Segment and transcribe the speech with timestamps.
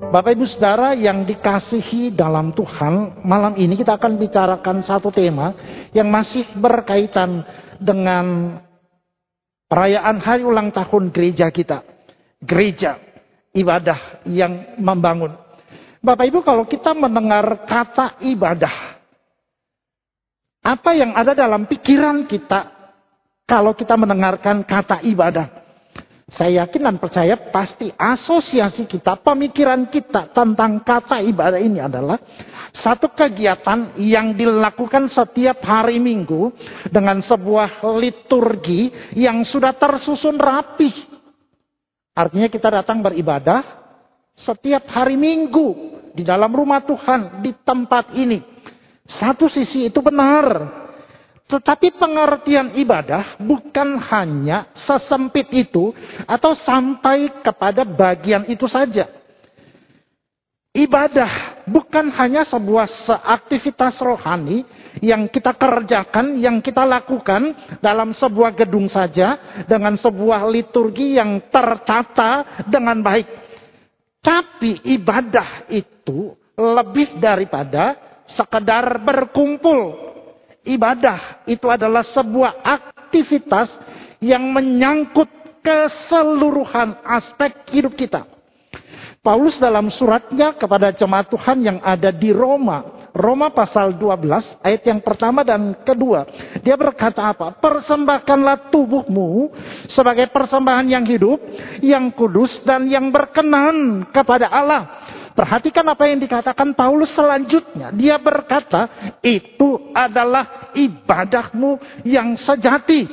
[0.00, 5.52] Bapak Ibu Saudara yang dikasihi dalam Tuhan, malam ini kita akan bicarakan satu tema
[5.92, 7.44] yang masih berkaitan
[7.76, 8.56] dengan
[9.68, 11.84] perayaan hari ulang tahun gereja kita.
[12.40, 12.96] Gereja,
[13.52, 15.36] ibadah yang membangun.
[16.00, 18.96] Bapak Ibu kalau kita mendengar kata ibadah,
[20.64, 22.72] apa yang ada dalam pikiran kita
[23.44, 25.59] kalau kita mendengarkan kata ibadah?
[26.30, 32.22] Saya yakin dan percaya pasti asosiasi kita, pemikiran kita tentang kata ibadah ini adalah
[32.70, 36.54] satu kegiatan yang dilakukan setiap hari minggu
[36.86, 40.94] dengan sebuah liturgi yang sudah tersusun rapi.
[42.14, 43.66] Artinya kita datang beribadah
[44.38, 48.38] setiap hari minggu di dalam rumah Tuhan, di tempat ini.
[49.02, 50.79] Satu sisi itu benar,
[51.50, 55.90] tetapi pengertian ibadah bukan hanya sesempit itu
[56.30, 59.10] atau sampai kepada bagian itu saja.
[60.70, 62.86] Ibadah bukan hanya sebuah
[63.26, 64.62] aktivitas rohani
[65.02, 69.34] yang kita kerjakan, yang kita lakukan dalam sebuah gedung saja
[69.66, 73.26] dengan sebuah liturgi yang tertata dengan baik.
[74.22, 77.98] Tapi ibadah itu lebih daripada
[78.30, 80.09] sekedar berkumpul
[80.64, 83.72] ibadah itu adalah sebuah aktivitas
[84.20, 85.28] yang menyangkut
[85.60, 88.24] keseluruhan aspek hidup kita.
[89.20, 95.02] Paulus dalam suratnya kepada jemaat Tuhan yang ada di Roma, Roma pasal 12 ayat yang
[95.02, 96.24] pertama dan kedua.
[96.62, 97.58] Dia berkata apa?
[97.58, 99.50] Persembahkanlah tubuhmu
[99.90, 101.38] sebagai persembahan yang hidup,
[101.82, 104.82] yang kudus dan yang berkenan kepada Allah.
[105.40, 107.88] Perhatikan apa yang dikatakan Paulus selanjutnya.
[107.96, 113.08] Dia berkata, itu adalah ibadahmu yang sejati.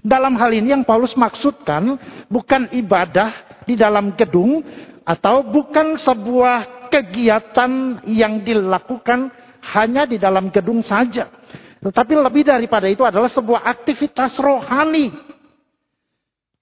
[0.00, 2.00] Dalam hal ini yang Paulus maksudkan
[2.32, 4.64] bukan ibadah di dalam gedung
[5.04, 9.28] atau bukan sebuah kegiatan yang dilakukan
[9.68, 11.28] hanya di dalam gedung saja.
[11.84, 15.12] Tetapi lebih daripada itu adalah sebuah aktivitas rohani.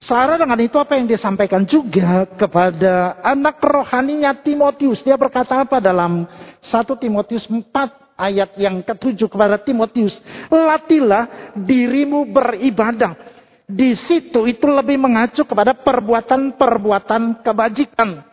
[0.01, 5.05] Sarah dengan itu apa yang dia sampaikan juga kepada anak rohaninya Timotius.
[5.05, 6.25] Dia berkata apa dalam
[6.57, 6.65] 1
[6.97, 7.69] Timotius 4
[8.17, 10.17] ayat yang ketujuh kepada Timotius.
[10.49, 13.13] Latilah dirimu beribadah
[13.69, 18.25] di situ itu lebih mengacu kepada perbuatan-perbuatan kebajikan.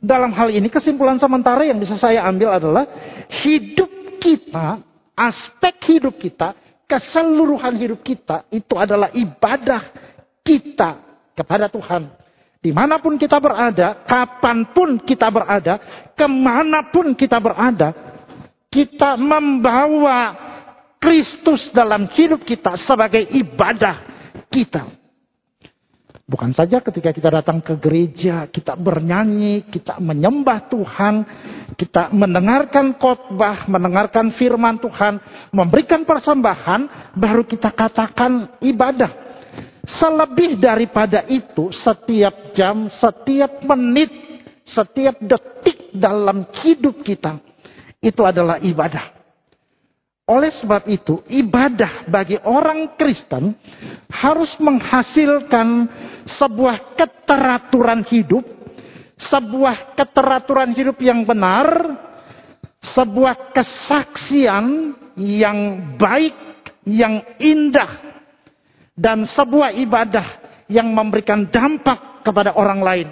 [0.00, 2.88] Dalam hal ini kesimpulan sementara yang bisa saya ambil adalah
[3.44, 4.80] hidup kita,
[5.12, 6.56] aspek hidup kita,
[6.88, 10.13] keseluruhan hidup kita itu adalah ibadah
[10.44, 11.00] kita
[11.34, 12.12] kepada Tuhan.
[12.64, 15.80] Di mana pun kita berada, kapan pun kita berada,
[16.16, 17.92] ke mana pun kita berada,
[18.72, 20.32] kita membawa
[20.96, 24.00] Kristus dalam hidup kita sebagai ibadah
[24.48, 24.88] kita.
[26.24, 31.14] Bukan saja ketika kita datang ke gereja, kita bernyanyi, kita menyembah Tuhan,
[31.76, 35.20] kita mendengarkan khotbah, mendengarkan firman Tuhan,
[35.52, 39.23] memberikan persembahan, baru kita katakan ibadah.
[39.84, 44.08] Selebih daripada itu, setiap jam, setiap menit,
[44.64, 47.36] setiap detik dalam hidup kita,
[48.00, 49.12] itu adalah ibadah.
[50.24, 53.52] Oleh sebab itu, ibadah bagi orang Kristen
[54.08, 55.84] harus menghasilkan
[56.24, 58.40] sebuah keteraturan hidup,
[59.20, 61.68] sebuah keteraturan hidup yang benar,
[62.80, 66.32] sebuah kesaksian yang baik,
[66.88, 68.13] yang indah,
[68.94, 70.26] dan sebuah ibadah
[70.70, 73.08] yang memberikan dampak kepada orang lain.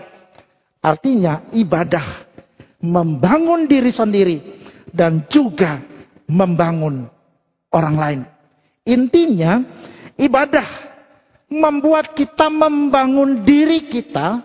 [0.83, 2.27] Artinya, ibadah
[2.83, 4.39] membangun diri sendiri
[4.91, 5.83] dan juga
[6.27, 7.07] membangun
[7.71, 8.21] orang lain.
[8.83, 9.63] Intinya,
[10.19, 10.67] ibadah
[11.47, 14.43] membuat kita membangun diri kita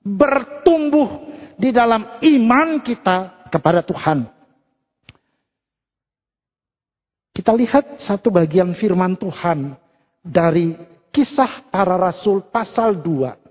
[0.00, 1.28] bertumbuh
[1.58, 4.28] di dalam iman kita kepada Tuhan.
[7.36, 9.76] Kita lihat satu bagian firman Tuhan
[10.26, 10.74] dari
[11.14, 13.46] kisah para rasul pasal 2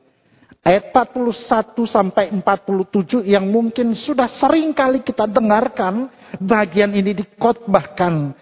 [0.65, 6.11] ayat 41 sampai 47 yang mungkin sudah sering kali kita dengarkan
[6.41, 8.35] bagian ini dikotbahkan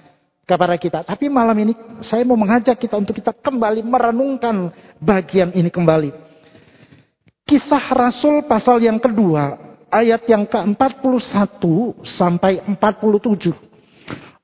[0.43, 0.99] kepada kita.
[1.03, 1.73] Tapi malam ini
[2.03, 6.11] saya mau mengajak kita untuk kita kembali merenungkan bagian ini kembali.
[7.43, 9.59] Kisah Rasul pasal yang kedua,
[9.91, 11.59] ayat yang ke-41
[12.07, 13.72] sampai 47.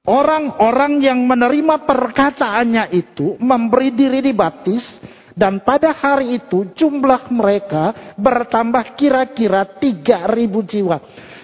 [0.09, 4.81] Orang-orang yang menerima perkataannya itu memberi diri dibaptis
[5.37, 10.25] dan pada hari itu jumlah mereka bertambah kira-kira 3000
[10.65, 10.97] jiwa.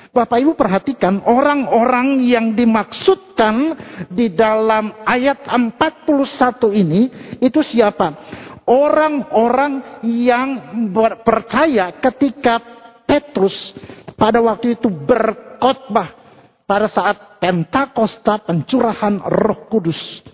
[0.10, 3.78] Bapak Ibu perhatikan orang-orang yang dimaksudkan
[4.10, 6.10] di dalam ayat 41
[6.74, 7.02] ini
[7.46, 8.18] itu siapa?
[8.66, 10.82] Orang-orang yang
[11.22, 12.58] percaya ketika
[13.06, 13.78] Petrus
[14.18, 16.25] pada waktu itu berkhotbah
[16.66, 20.26] pada saat Pentakosta pencurahan Roh Kudus.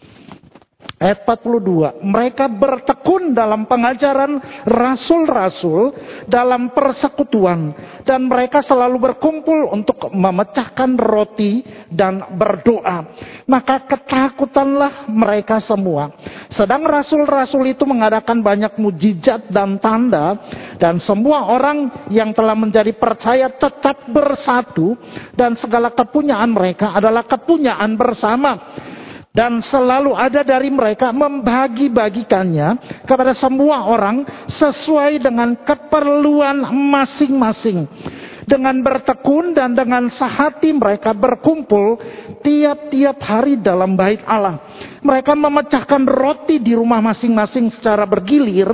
[1.01, 4.37] Ayat 42, mereka bertekun dalam pengajaran
[4.69, 5.97] rasul-rasul
[6.29, 7.73] dalam persekutuan.
[8.05, 13.17] Dan mereka selalu berkumpul untuk memecahkan roti dan berdoa.
[13.49, 16.13] Maka ketakutanlah mereka semua.
[16.53, 20.37] Sedang rasul-rasul itu mengadakan banyak mujizat dan tanda.
[20.77, 24.93] Dan semua orang yang telah menjadi percaya tetap bersatu.
[25.33, 28.53] Dan segala kepunyaan mereka adalah kepunyaan bersama
[29.31, 37.87] dan selalu ada dari mereka membagi-bagikannya kepada semua orang sesuai dengan keperluan masing-masing.
[38.51, 41.95] Dengan bertekun dan dengan sehati mereka berkumpul
[42.43, 44.59] tiap-tiap hari dalam bait Allah.
[44.99, 48.67] Mereka memecahkan roti di rumah masing-masing secara bergilir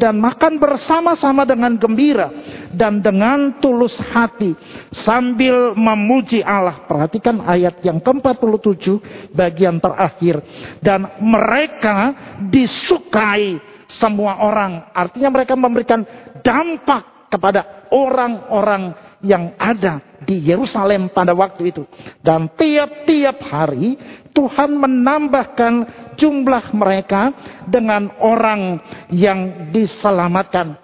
[0.00, 2.32] dan makan bersama-sama dengan gembira
[2.72, 4.56] dan dengan tulus hati
[4.96, 6.88] sambil memuji Allah.
[6.88, 8.96] Perhatikan ayat yang ke-47
[9.36, 10.40] bagian terakhir.
[10.80, 12.16] Dan mereka
[12.48, 13.60] disukai
[13.92, 14.88] semua orang.
[14.96, 16.00] Artinya mereka memberikan
[16.40, 21.82] dampak kepada orang-orang yang ada di Yerusalem pada waktu itu.
[22.22, 23.98] Dan tiap-tiap hari
[24.30, 25.74] Tuhan menambahkan
[26.14, 27.34] jumlah mereka
[27.66, 28.78] dengan orang
[29.10, 30.78] yang diselamatkan.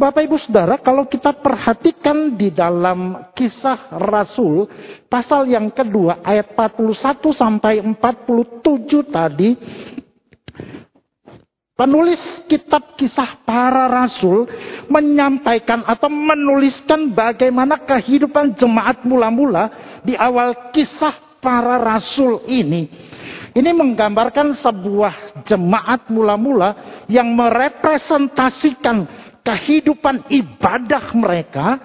[0.00, 4.64] Bapak Ibu Saudara, kalau kita perhatikan di dalam kisah Rasul,
[5.12, 9.50] pasal yang kedua ayat 41 sampai 47 tadi,
[11.80, 14.44] Penulis kitab kisah para rasul
[14.92, 19.72] menyampaikan atau menuliskan bagaimana kehidupan jemaat mula-mula
[20.04, 22.84] di awal kisah para rasul ini.
[23.56, 29.08] Ini menggambarkan sebuah jemaat mula-mula yang merepresentasikan
[29.40, 31.80] kehidupan ibadah mereka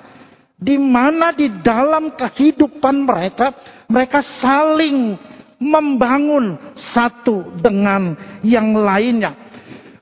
[0.59, 3.56] di mana di dalam kehidupan mereka
[3.88, 5.15] mereka saling
[5.56, 8.12] membangun satu dengan
[8.44, 9.44] yang lainnya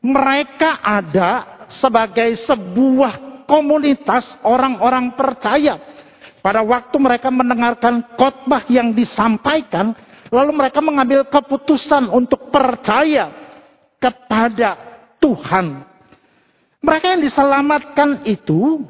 [0.04, 5.80] mereka ada sebagai sebuah komunitas orang-orang percaya.
[6.44, 9.96] Pada waktu mereka mendengarkan khotbah yang disampaikan,
[10.28, 13.32] lalu mereka mengambil keputusan untuk percaya
[13.96, 14.76] kepada
[15.24, 15.88] Tuhan.
[16.84, 18.84] Mereka yang diselamatkan itu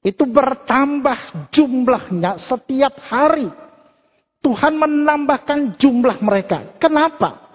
[0.00, 3.52] itu bertambah jumlahnya setiap hari.
[4.40, 6.74] Tuhan menambahkan jumlah mereka.
[6.80, 7.51] Kenapa?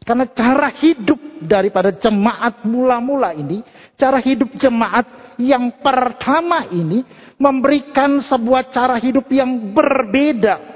[0.00, 3.60] Karena cara hidup daripada jemaat mula-mula ini,
[4.00, 7.04] cara hidup jemaat yang pertama ini
[7.36, 10.68] memberikan sebuah cara hidup yang berbeda.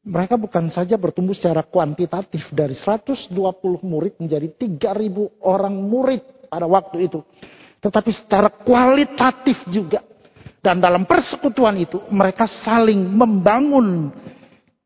[0.00, 3.36] Mereka bukan saja bertumbuh secara kuantitatif dari 120
[3.84, 7.20] murid menjadi 3000 orang murid pada waktu itu.
[7.84, 10.00] Tetapi secara kualitatif juga.
[10.60, 14.12] Dan dalam persekutuan itu mereka saling membangun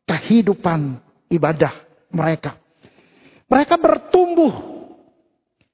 [0.07, 1.84] kehidupan ibadah
[2.15, 2.55] mereka.
[3.51, 4.55] Mereka bertumbuh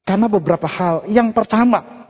[0.02, 1.06] karena beberapa hal.
[1.06, 2.08] Yang pertama,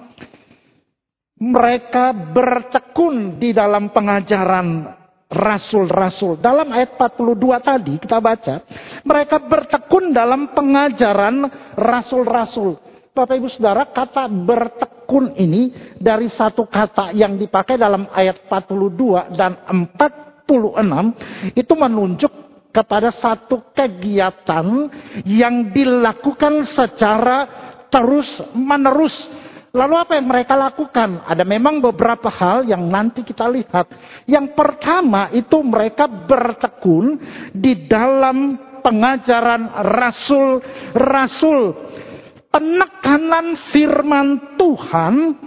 [1.36, 4.96] mereka bertekun di dalam pengajaran
[5.30, 6.40] rasul-rasul.
[6.42, 8.66] Dalam ayat 42 tadi kita baca,
[9.06, 11.46] mereka bertekun dalam pengajaran
[11.78, 12.76] rasul-rasul.
[13.10, 19.60] Bapak Ibu Saudara, kata bertekun ini dari satu kata yang dipakai dalam ayat 42 dan
[19.66, 24.66] 46 itu menunjuk kepada satu kegiatan
[25.26, 27.46] yang dilakukan secara
[27.90, 29.14] terus-menerus.
[29.70, 31.22] Lalu apa yang mereka lakukan?
[31.30, 33.86] Ada memang beberapa hal yang nanti kita lihat.
[34.26, 37.22] Yang pertama itu mereka bertekun
[37.54, 41.86] di dalam pengajaran rasul-rasul.
[42.50, 45.38] Penekanan firman Tuhan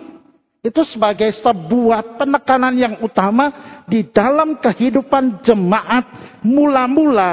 [0.63, 6.05] itu sebagai sebuah penekanan yang utama di dalam kehidupan jemaat
[6.43, 7.31] mula-mula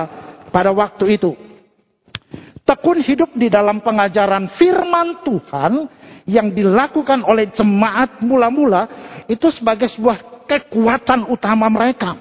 [0.51, 1.33] pada waktu itu.
[2.67, 5.91] Tekun hidup di dalam pengajaran firman Tuhan
[6.29, 8.87] yang dilakukan oleh jemaat mula-mula
[9.27, 12.19] itu sebagai sebuah kekuatan utama mereka.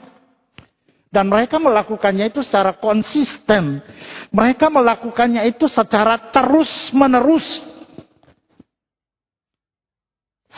[1.09, 3.81] Dan mereka melakukannya itu secara konsisten.
[4.29, 7.65] Mereka melakukannya itu secara terus-menerus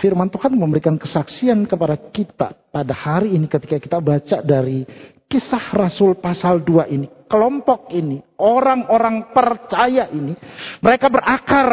[0.01, 4.81] firman Tuhan memberikan kesaksian kepada kita pada hari ini ketika kita baca dari
[5.29, 7.07] kisah Rasul pasal 2 ini.
[7.31, 10.35] Kelompok ini, orang-orang percaya ini,
[10.83, 11.69] mereka berakar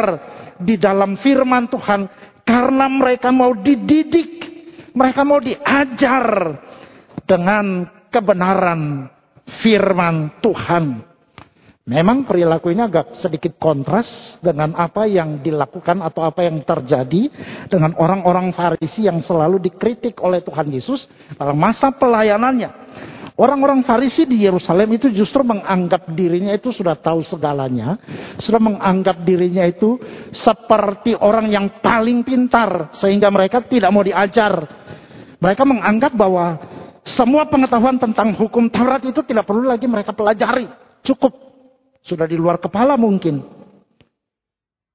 [0.55, 2.07] di dalam firman Tuhan
[2.47, 4.47] karena mereka mau dididik,
[4.95, 6.55] mereka mau diajar
[7.27, 9.11] dengan kebenaran
[9.59, 11.08] firman Tuhan.
[11.89, 17.33] Memang perilaku ini agak sedikit kontras dengan apa yang dilakukan atau apa yang terjadi
[17.65, 22.69] dengan orang-orang Farisi yang selalu dikritik oleh Tuhan Yesus dalam masa pelayanannya.
[23.33, 27.97] Orang-orang Farisi di Yerusalem itu justru menganggap dirinya itu sudah tahu segalanya,
[28.37, 29.97] sudah menganggap dirinya itu
[30.29, 34.61] seperti orang yang paling pintar sehingga mereka tidak mau diajar.
[35.41, 36.53] Mereka menganggap bahwa
[37.01, 40.69] semua pengetahuan tentang hukum Taurat itu tidak perlu lagi mereka pelajari,
[41.01, 41.48] cukup
[42.03, 43.43] sudah di luar kepala mungkin.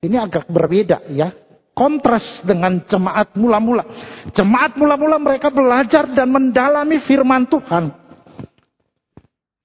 [0.05, 1.33] Ini agak berbeda ya.
[1.75, 3.83] Kontras dengan jemaat mula-mula.
[4.31, 7.91] Jemaat mula-mula mereka belajar dan mendalami firman Tuhan.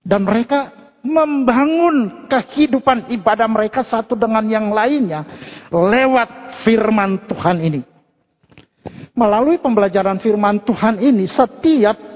[0.01, 0.74] Dan mereka
[1.05, 5.22] membangun kehidupan ibadah mereka satu dengan yang lainnya
[5.69, 7.81] lewat firman Tuhan ini.
[9.13, 12.09] Melalui pembelajaran firman Tuhan ini, setiap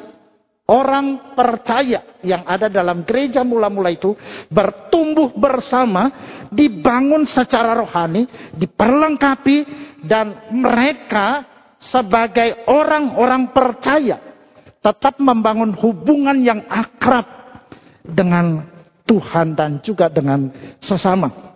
[0.64, 4.16] Orang percaya yang ada dalam gereja mula-mula itu
[4.48, 6.08] bertumbuh bersama,
[6.56, 8.24] dibangun secara rohani,
[8.56, 9.58] diperlengkapi,
[10.08, 11.44] dan mereka
[11.84, 14.24] sebagai orang-orang percaya
[14.80, 17.28] tetap membangun hubungan yang akrab
[18.04, 18.64] dengan
[19.04, 20.48] Tuhan dan juga dengan
[20.80, 21.56] sesama.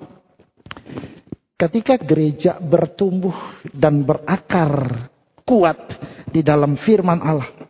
[1.55, 5.07] Ketika gereja bertumbuh dan berakar
[5.47, 5.79] kuat
[6.27, 7.66] di dalam firman Allah,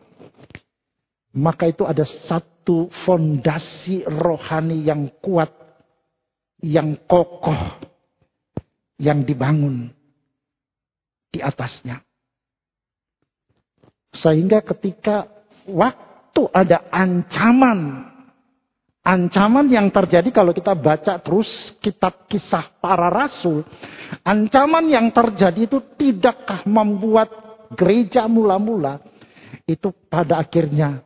[1.37, 5.53] maka itu ada satu fondasi rohani yang kuat,
[6.65, 7.77] yang kokoh,
[8.97, 9.93] yang dibangun
[11.29, 12.01] di atasnya.
[14.17, 15.29] Sehingga ketika
[15.69, 18.09] waktu ada ancaman,
[19.05, 23.61] ancaman yang terjadi kalau kita baca terus kitab kisah para rasul,
[24.25, 27.29] ancaman yang terjadi itu tidakkah membuat
[27.77, 29.05] gereja mula-mula
[29.69, 31.05] itu pada akhirnya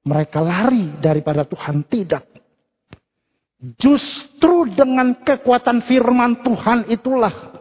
[0.00, 1.84] mereka lari daripada Tuhan.
[1.84, 2.24] Tidak.
[3.76, 7.52] Justru dengan kekuatan firman Tuhan itulah.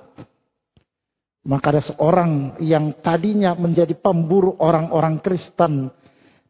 [1.43, 5.91] Maka ada seorang yang tadinya menjadi pemburu orang-orang Kristen.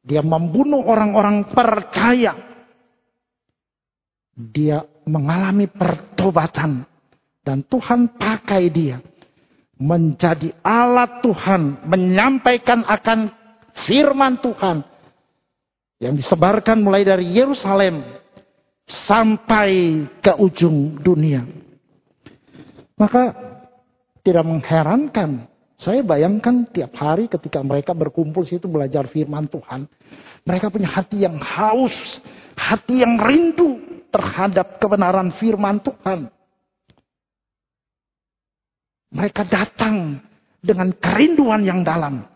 [0.06, 2.38] Dia membunuh orang-orang percaya.
[4.38, 6.86] Dia mengalami pertobatan.
[7.42, 9.02] Dan Tuhan pakai dia.
[9.82, 11.90] Menjadi alat Tuhan.
[11.90, 13.34] Menyampaikan akan
[13.90, 14.99] firman Tuhan
[16.00, 18.02] yang disebarkan mulai dari Yerusalem
[18.88, 21.44] sampai ke ujung dunia.
[22.96, 23.36] Maka
[24.24, 25.48] tidak mengherankan.
[25.80, 29.88] Saya bayangkan tiap hari ketika mereka berkumpul situ belajar firman Tuhan.
[30.44, 32.20] Mereka punya hati yang haus,
[32.60, 36.28] hati yang rindu terhadap kebenaran firman Tuhan.
[39.16, 40.20] Mereka datang
[40.60, 42.28] dengan kerinduan yang dalam.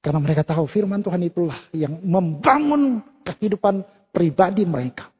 [0.00, 5.12] Karena mereka tahu firman Tuhan itulah yang membangun kehidupan pribadi mereka.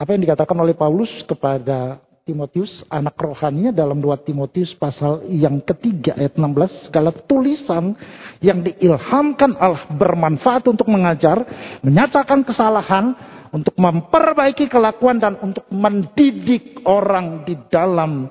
[0.00, 6.16] Apa yang dikatakan oleh Paulus kepada Timotius, anak rohaninya dalam 2 Timotius pasal yang ketiga
[6.16, 7.96] ayat 16, segala tulisan
[8.44, 11.42] yang diilhamkan Allah bermanfaat untuk mengajar,
[11.80, 13.16] menyatakan kesalahan,
[13.50, 18.30] untuk memperbaiki kelakuan dan untuk mendidik orang di dalam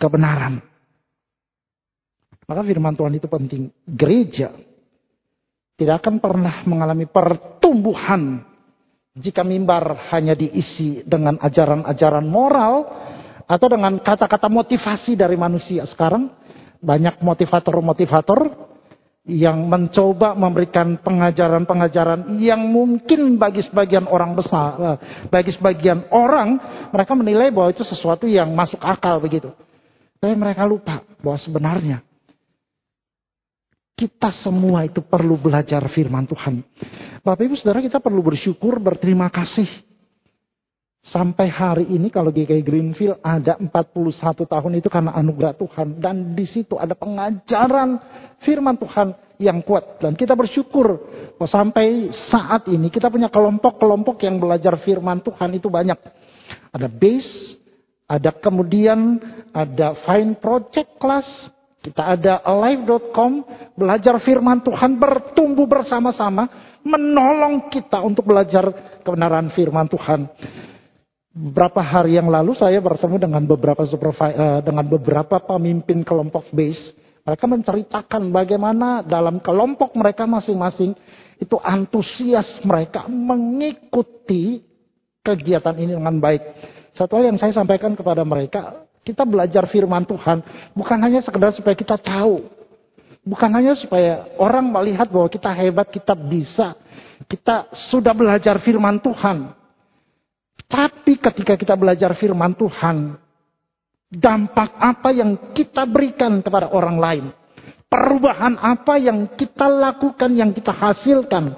[0.00, 0.67] kebenaran.
[2.48, 3.68] Maka firman Tuhan itu penting.
[3.84, 4.56] Gereja
[5.76, 8.40] tidak akan pernah mengalami pertumbuhan
[9.12, 12.88] jika mimbar hanya diisi dengan ajaran-ajaran moral
[13.44, 15.84] atau dengan kata-kata motivasi dari manusia.
[15.84, 16.32] Sekarang
[16.80, 18.68] banyak motivator-motivator
[19.28, 24.96] yang mencoba memberikan pengajaran-pengajaran yang mungkin bagi sebagian orang besar, eh,
[25.28, 26.56] bagi sebagian orang
[26.88, 29.52] mereka menilai bahwa itu sesuatu yang masuk akal begitu.
[30.16, 32.07] Tapi mereka lupa bahwa sebenarnya
[33.98, 36.62] kita semua itu perlu belajar firman Tuhan.
[37.26, 39.66] Bapak Ibu Saudara kita perlu bersyukur, berterima kasih.
[41.02, 43.74] Sampai hari ini kalau GKI Greenfield ada 41
[44.46, 45.98] tahun itu karena anugerah Tuhan.
[45.98, 47.98] Dan di situ ada pengajaran
[48.38, 49.98] firman Tuhan yang kuat.
[49.98, 55.66] Dan kita bersyukur bahwa sampai saat ini kita punya kelompok-kelompok yang belajar firman Tuhan itu
[55.66, 55.98] banyak.
[56.74, 57.56] Ada base,
[58.04, 59.22] ada kemudian
[59.54, 61.48] ada fine project class,
[61.88, 66.44] kita ada alive.com, belajar firman Tuhan, bertumbuh bersama-sama,
[66.84, 68.68] menolong kita untuk belajar
[69.00, 70.28] kebenaran firman Tuhan.
[71.32, 76.92] Beberapa hari yang lalu saya bertemu dengan beberapa uh, dengan beberapa pemimpin kelompok base.
[77.24, 80.92] Mereka menceritakan bagaimana dalam kelompok mereka masing-masing
[81.38, 84.64] itu antusias mereka mengikuti
[85.24, 86.42] kegiatan ini dengan baik.
[86.96, 90.44] Satu hal yang saya sampaikan kepada mereka, kita belajar firman Tuhan
[90.76, 92.44] bukan hanya sekedar supaya kita tahu.
[93.24, 96.76] Bukan hanya supaya orang melihat bahwa kita hebat, kita bisa.
[97.24, 99.52] Kita sudah belajar firman Tuhan.
[100.68, 103.16] Tapi ketika kita belajar firman Tuhan,
[104.12, 107.24] dampak apa yang kita berikan kepada orang lain?
[107.88, 111.56] Perubahan apa yang kita lakukan, yang kita hasilkan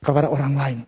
[0.00, 0.78] kepada orang lain?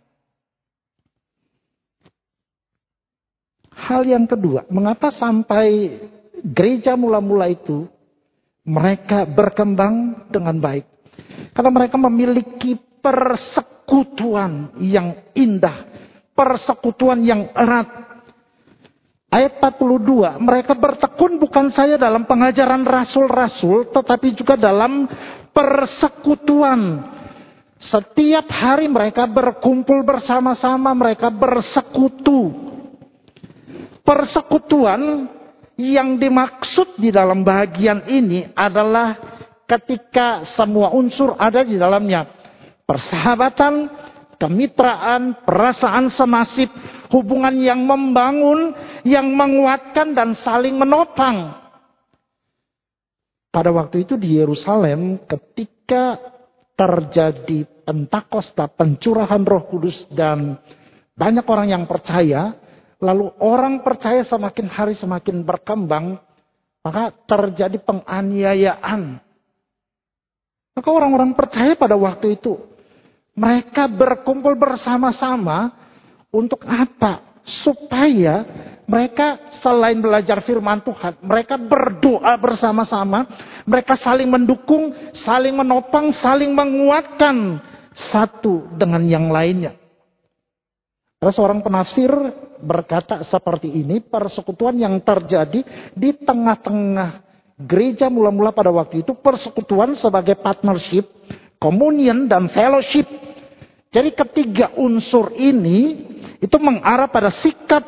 [3.87, 5.95] Hal yang kedua, mengapa sampai
[6.43, 7.87] gereja mula-mula itu
[8.67, 10.91] mereka berkembang dengan baik?
[11.55, 15.87] Karena mereka memiliki persekutuan yang indah,
[16.35, 17.87] persekutuan yang erat.
[19.31, 25.07] Ayat 42, mereka bertekun bukan saja dalam pengajaran rasul-rasul, tetapi juga dalam
[25.55, 27.07] persekutuan.
[27.79, 32.75] Setiap hari mereka berkumpul bersama-sama, mereka bersekutu.
[34.07, 35.27] Persekutuan
[35.75, 39.19] yang dimaksud di dalam bagian ini adalah
[39.67, 42.31] ketika semua unsur ada di dalamnya.
[42.87, 43.91] Persahabatan,
[44.39, 46.71] kemitraan, perasaan senasib,
[47.11, 48.73] hubungan yang membangun,
[49.03, 51.67] yang menguatkan dan saling menopang.
[53.51, 56.21] Pada waktu itu di Yerusalem ketika
[56.77, 60.61] terjadi Pentakosta, pencurahan Roh Kudus dan
[61.17, 62.53] banyak orang yang percaya,
[63.01, 66.17] lalu orang percaya semakin hari semakin berkembang,
[66.81, 69.21] maka terjadi penganiayaan.
[70.77, 72.61] Maka orang-orang percaya pada waktu itu
[73.37, 75.73] mereka berkumpul bersama-sama
[76.33, 77.41] untuk apa?
[77.47, 78.43] Supaya
[78.91, 83.23] mereka selain belajar firman Tuhan, mereka berdoa bersama-sama,
[83.63, 87.63] mereka saling mendukung, saling menopang, saling menguatkan
[87.95, 89.79] satu dengan yang lainnya.
[91.17, 92.13] Ada seorang penafsir
[92.61, 95.65] berkata seperti ini, persekutuan yang terjadi
[95.97, 97.25] di tengah-tengah
[97.57, 101.09] gereja mula-mula pada waktu itu, persekutuan sebagai partnership,
[101.57, 103.09] communion, dan fellowship.
[103.89, 106.05] Jadi ketiga unsur ini
[106.37, 107.81] itu mengarah pada sikap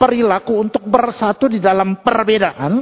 [0.00, 2.80] perilaku untuk bersatu di dalam perbedaan,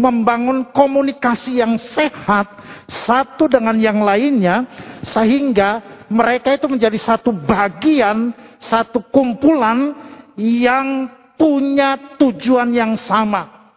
[0.00, 2.48] membangun komunikasi yang sehat
[2.88, 4.64] satu dengan yang lainnya
[5.04, 8.32] sehingga mereka itu menjadi satu bagian,
[8.68, 9.92] satu kumpulan
[10.38, 13.72] yang punya tujuan yang sama.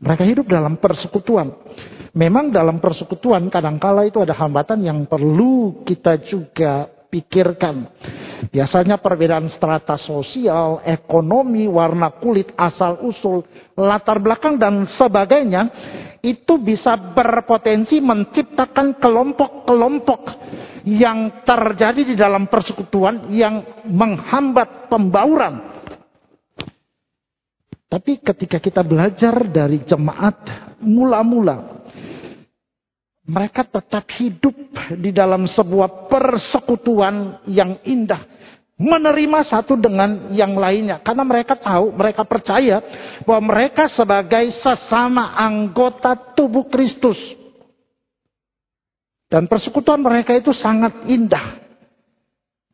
[0.00, 1.52] Mereka hidup dalam persekutuan.
[2.16, 7.86] Memang dalam persekutuan kadangkala itu ada hambatan yang perlu kita juga pikirkan.
[8.50, 13.46] Biasanya perbedaan strata sosial, ekonomi, warna kulit, asal usul,
[13.78, 15.70] latar belakang dan sebagainya
[16.18, 20.22] itu bisa berpotensi menciptakan kelompok-kelompok
[20.82, 25.70] yang terjadi di dalam persekutuan yang menghambat pembauran.
[27.86, 30.42] Tapi ketika kita belajar dari jemaat
[30.82, 31.80] mula-mula
[33.30, 34.56] mereka tetap hidup
[34.98, 38.39] di dalam sebuah persekutuan yang indah.
[38.80, 41.04] Menerima satu dengan yang lainnya.
[41.04, 42.80] Karena mereka tahu, mereka percaya
[43.28, 47.20] bahwa mereka sebagai sesama anggota tubuh Kristus.
[49.28, 51.60] Dan persekutuan mereka itu sangat indah.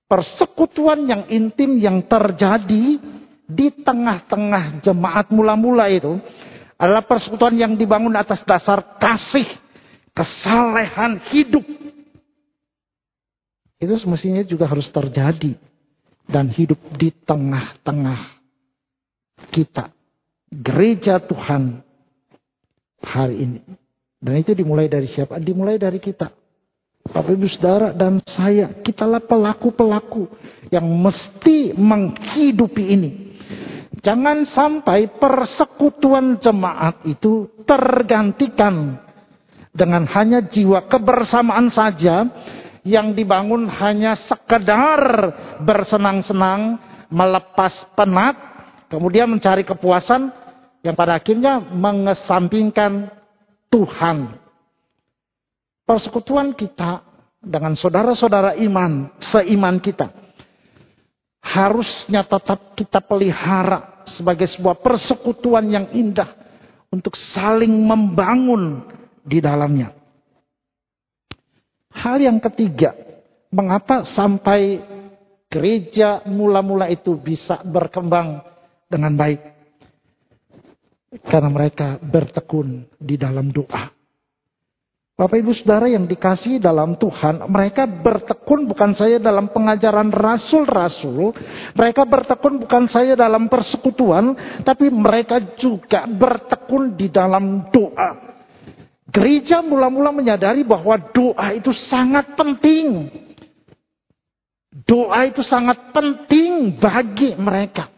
[0.06, 3.02] Persekutuan yang intim yang terjadi
[3.50, 6.22] di tengah-tengah jemaat mula-mula itu
[6.78, 9.50] adalah persekutuan yang dibangun atas dasar kasih
[10.14, 11.66] kesalehan hidup.
[13.82, 15.58] Itu semestinya juga harus terjadi
[16.26, 18.20] dan hidup di tengah-tengah
[19.50, 19.94] kita.
[20.50, 21.82] Gereja Tuhan
[23.02, 23.60] hari ini.
[24.18, 25.38] Dan itu dimulai dari siapa?
[25.38, 26.30] Dimulai dari kita.
[27.06, 30.26] Bapak Ibu Saudara dan saya, kitalah pelaku-pelaku
[30.74, 33.10] yang mesti menghidupi ini.
[34.02, 38.98] Jangan sampai persekutuan jemaat itu tergantikan
[39.70, 42.26] dengan hanya jiwa kebersamaan saja
[42.86, 45.02] yang dibangun hanya sekedar
[45.58, 46.78] bersenang-senang,
[47.10, 48.38] melepas penat,
[48.86, 50.30] kemudian mencari kepuasan
[50.86, 53.10] yang pada akhirnya mengesampingkan
[53.66, 54.38] Tuhan.
[55.82, 57.02] Persekutuan kita
[57.42, 60.14] dengan saudara-saudara iman, seiman kita,
[61.42, 66.30] harusnya tetap kita pelihara sebagai sebuah persekutuan yang indah
[66.90, 68.86] untuk saling membangun
[69.26, 69.95] di dalamnya.
[72.06, 72.94] Hal yang ketiga,
[73.50, 74.78] mengapa sampai
[75.50, 78.46] gereja mula-mula itu bisa berkembang
[78.86, 79.42] dengan baik?
[81.26, 83.90] Karena mereka bertekun di dalam doa.
[85.18, 91.34] Bapak ibu saudara yang dikasih dalam Tuhan, mereka bertekun bukan saja dalam pengajaran rasul-rasul,
[91.74, 98.35] mereka bertekun bukan saja dalam persekutuan, tapi mereka juga bertekun di dalam doa.
[99.16, 103.08] Gereja mula-mula menyadari bahwa doa itu sangat penting.
[104.84, 107.88] Doa itu sangat penting bagi mereka.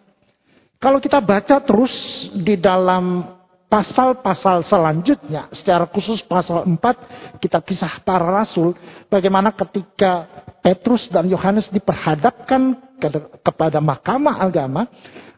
[0.79, 1.91] Kalau kita baca terus
[2.39, 3.35] di dalam
[3.67, 8.79] pasal-pasal selanjutnya, secara khusus pasal 4, kita kisah para rasul,
[9.11, 10.23] bagaimana ketika
[10.63, 13.09] Petrus dan Yohanes diperhadapkan ke,
[13.43, 14.87] kepada mahkamah agama,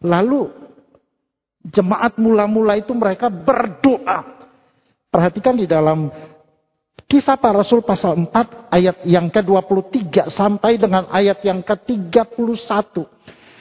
[0.04, 0.52] lalu
[1.64, 4.39] jemaat mula-mula itu mereka berdoa.
[5.10, 6.06] Perhatikan di dalam
[7.10, 12.94] kisah para rasul pasal 4 ayat yang ke-23 sampai dengan ayat yang ke-31.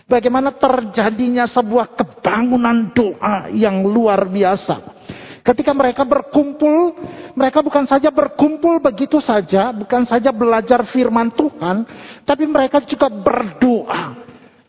[0.05, 5.01] Bagaimana terjadinya sebuah kebangunan doa yang luar biasa.
[5.41, 6.93] Ketika mereka berkumpul,
[7.33, 11.85] mereka bukan saja berkumpul begitu saja, bukan saja belajar firman Tuhan,
[12.29, 14.13] tapi mereka juga berdoa.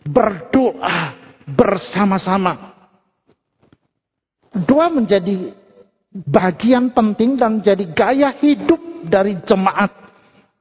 [0.00, 1.12] Berdoa
[1.44, 2.72] bersama-sama.
[4.56, 5.59] Doa menjadi
[6.10, 9.90] bagian penting dan jadi gaya hidup dari jemaat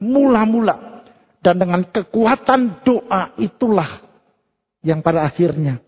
[0.01, 1.01] mula-mula.
[1.39, 4.03] Dan dengan kekuatan doa itulah
[4.83, 5.79] yang pada akhirnya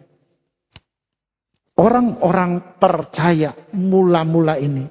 [1.76, 4.88] orang-orang percaya mula-mula ini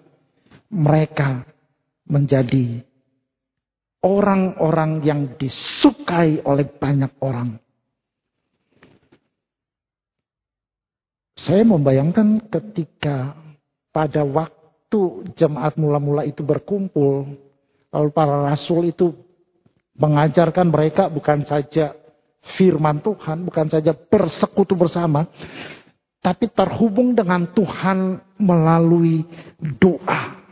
[0.68, 1.48] mereka
[2.10, 2.82] menjadi
[4.02, 7.60] orang-orang yang disukai oleh banyak orang.
[11.40, 13.32] Saya membayangkan ketika
[13.96, 14.28] pada
[14.90, 17.38] waktu jemaat mula-mula itu berkumpul,
[17.94, 19.14] lalu para rasul itu
[19.94, 21.94] mengajarkan mereka bukan saja
[22.58, 25.30] firman Tuhan, bukan saja bersekutu bersama,
[26.18, 29.22] tapi terhubung dengan Tuhan melalui
[29.78, 30.42] doa.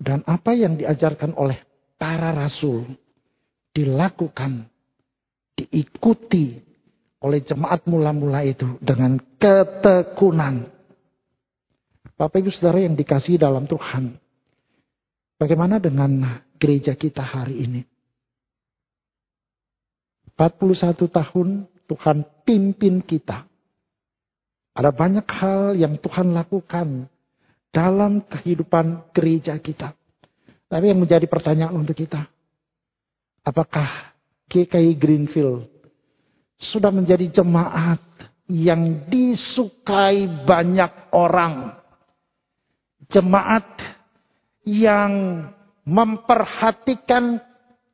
[0.00, 1.60] Dan apa yang diajarkan oleh
[2.00, 2.96] para rasul
[3.76, 4.64] dilakukan,
[5.52, 6.67] diikuti
[7.18, 10.70] oleh jemaat mula-mula itu dengan ketekunan.
[12.18, 14.18] Bapak Ibu Saudara yang dikasih dalam Tuhan.
[15.38, 17.80] Bagaimana dengan gereja kita hari ini?
[20.34, 21.48] 41 tahun
[21.90, 23.46] Tuhan pimpin kita.
[24.74, 27.10] Ada banyak hal yang Tuhan lakukan
[27.74, 29.94] dalam kehidupan gereja kita.
[30.70, 32.30] Tapi yang menjadi pertanyaan untuk kita,
[33.42, 34.14] apakah
[34.46, 35.77] GKI Greenfield
[36.58, 38.02] sudah menjadi jemaat
[38.50, 41.78] yang disukai banyak orang?
[43.08, 43.64] Jemaat
[44.66, 45.46] yang
[45.88, 47.40] memperhatikan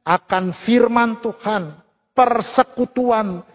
[0.02, 1.78] akan firman Tuhan,
[2.16, 3.46] persekutuan,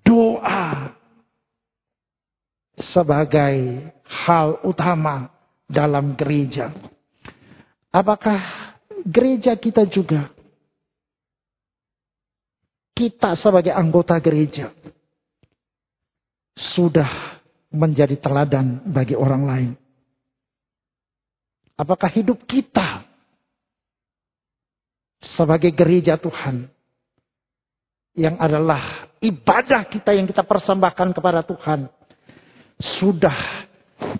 [0.00, 0.96] doa
[2.80, 5.28] sebagai hal utama
[5.68, 6.72] dalam gereja.
[7.92, 8.40] Apakah
[9.04, 10.32] gereja kita juga
[12.96, 14.72] kita sebagai anggota gereja
[16.56, 17.36] sudah
[17.68, 19.70] menjadi teladan bagi orang lain?
[21.76, 23.04] Apakah hidup kita
[25.20, 26.72] sebagai gereja Tuhan
[28.16, 31.92] yang adalah ibadah kita yang kita persembahkan kepada Tuhan
[32.80, 33.68] sudah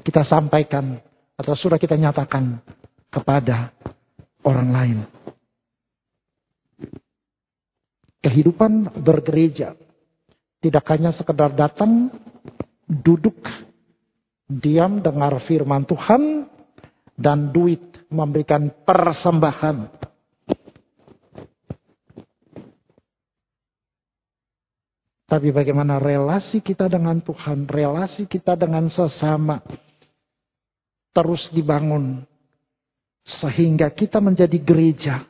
[0.05, 1.01] kita sampaikan
[1.37, 2.61] atau sudah kita nyatakan
[3.09, 3.73] kepada
[4.45, 4.99] orang lain.
[8.27, 9.79] Kehidupan bergereja
[10.59, 12.11] tidak hanya sekedar datang,
[12.91, 13.39] duduk,
[14.51, 16.51] diam dengar firman Tuhan,
[17.15, 17.79] dan duit
[18.11, 19.95] memberikan persembahan.
[25.27, 29.63] Tapi bagaimana relasi kita dengan Tuhan, relasi kita dengan sesama
[31.15, 32.27] terus dibangun
[33.23, 35.27] sehingga kita menjadi gereja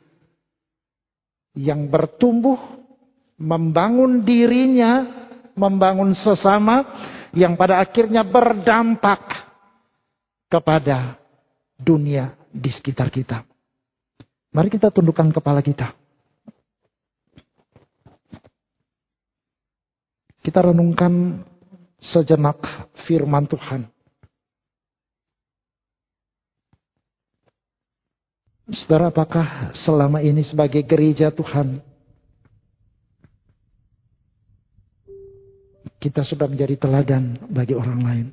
[1.57, 2.61] yang bertumbuh,
[3.37, 5.05] membangun dirinya,
[5.53, 6.85] membangun sesama
[7.37, 9.21] yang pada akhirnya berdampak
[10.49, 11.21] kepada
[11.77, 13.45] dunia di sekitar kita.
[14.57, 15.93] Mari kita tundukkan kepala kita.
[20.41, 21.45] Kita renungkan
[22.01, 23.91] sejenak firman Tuhan.
[28.67, 31.83] Saudara, apakah selama ini sebagai gereja Tuhan
[36.07, 38.27] kita sudah menjadi teladan bagi orang lain?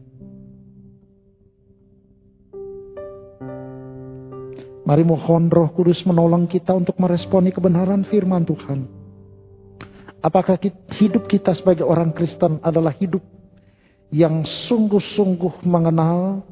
[4.85, 8.85] Mari mohon roh kudus menolong kita untuk meresponi kebenaran firman Tuhan.
[10.21, 10.61] Apakah
[11.01, 13.25] hidup kita sebagai orang Kristen adalah hidup
[14.13, 16.45] yang sungguh-sungguh mengenal,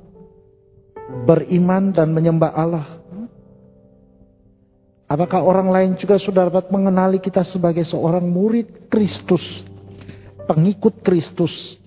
[1.30, 2.88] beriman dan menyembah Allah?
[5.06, 9.44] Apakah orang lain juga sudah dapat mengenali kita sebagai seorang murid Kristus,
[10.52, 11.80] pengikut Kristus,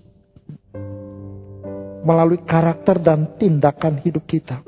[2.01, 4.65] melalui karakter dan tindakan hidup kita?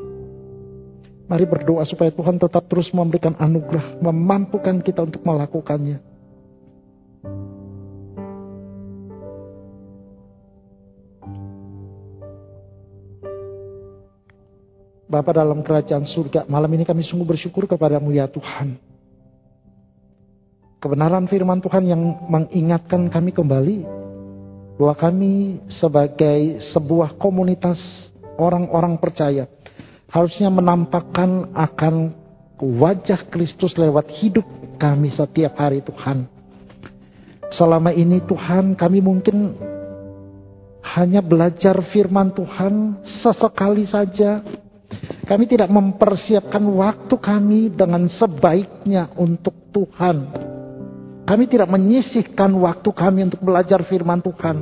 [1.27, 6.05] Mari berdoa supaya Tuhan tetap terus memberikan anugerah, memampukan kita untuk melakukannya.
[15.07, 18.96] Bapa dalam kerajaan surga, malam ini kami sungguh bersyukur kepadamu ya Tuhan.
[20.87, 21.99] Kebenaran firman Tuhan yang
[22.31, 23.83] mengingatkan kami kembali
[24.79, 27.83] bahwa kami sebagai sebuah komunitas
[28.39, 29.51] orang-orang percaya
[30.07, 32.15] harusnya menampakkan akan
[32.79, 34.47] wajah Kristus lewat hidup
[34.79, 36.31] kami setiap hari Tuhan.
[37.51, 39.59] Selama ini Tuhan kami mungkin
[40.87, 44.39] hanya belajar firman Tuhan sesekali saja
[45.27, 50.46] kami tidak mempersiapkan waktu kami dengan sebaiknya untuk Tuhan.
[51.27, 54.57] Kami tidak menyisihkan waktu kami untuk belajar firman Tuhan.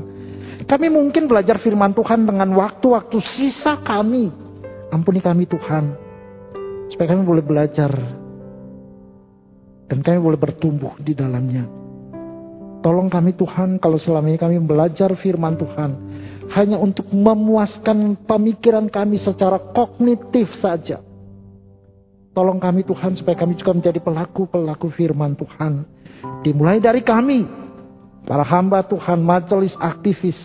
[0.64, 4.32] Kami mungkin belajar firman Tuhan dengan waktu-waktu sisa kami.
[4.88, 5.92] Ampuni kami Tuhan.
[6.88, 7.92] Supaya kami boleh belajar.
[9.92, 11.68] Dan kami boleh bertumbuh di dalamnya.
[12.80, 15.90] Tolong kami Tuhan kalau selama ini kami belajar firman Tuhan
[16.52, 21.00] hanya untuk memuaskan pemikiran kami secara kognitif saja.
[22.36, 25.86] Tolong kami Tuhan supaya kami juga menjadi pelaku-pelaku firman Tuhan.
[26.44, 27.44] Dimulai dari kami,
[28.24, 30.36] para hamba Tuhan, majelis aktivis,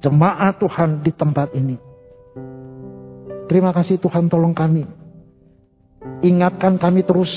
[0.00, 1.76] jemaat Tuhan di tempat ini.
[3.48, 4.86] Terima kasih Tuhan tolong kami.
[6.24, 7.28] Ingatkan kami terus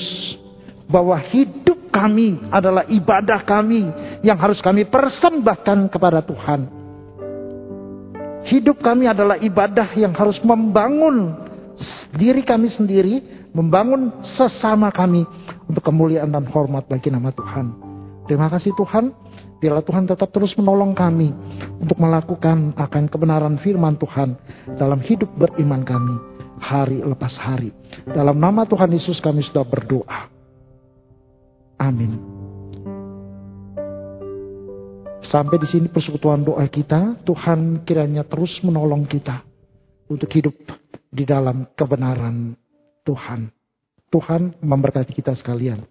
[0.88, 3.90] bahwa hidup kami adalah ibadah kami
[4.24, 6.70] yang harus kami persembahkan kepada Tuhan.
[8.44, 11.36] Hidup kami adalah ibadah yang harus membangun
[12.14, 15.24] diri kami sendiri, membangun sesama kami
[15.68, 17.94] untuk kemuliaan dan hormat bagi nama Tuhan.
[18.24, 19.12] Terima kasih Tuhan,
[19.60, 21.36] biarlah Tuhan tetap terus menolong kami
[21.80, 24.40] untuk melakukan akan kebenaran firman Tuhan
[24.80, 26.16] dalam hidup beriman kami
[26.64, 27.76] hari lepas hari.
[28.08, 30.32] Dalam nama Tuhan Yesus kami sudah berdoa.
[31.84, 32.16] Amin.
[35.24, 39.44] Sampai di sini persekutuan doa kita, Tuhan kiranya terus menolong kita
[40.08, 40.56] untuk hidup
[41.12, 42.56] di dalam kebenaran
[43.08, 43.63] Tuhan.
[44.14, 45.82] Tuhan memberkati kita sekalian.